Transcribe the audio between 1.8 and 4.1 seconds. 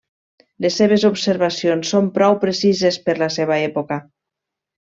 són prou precises per la seva època.